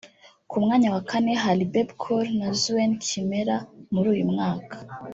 Ku 0.49 0.55
mwanya 0.63 0.87
wa 0.93 1.01
kane 1.11 1.33
hari 1.43 1.63
Bebe 1.73 1.93
Cool 2.01 2.25
na 2.39 2.47
Zuena 2.61 2.97
Kimera; 3.05 3.55
Muri 3.93 4.07
uyu 4.13 4.25
mwaka 4.33 4.75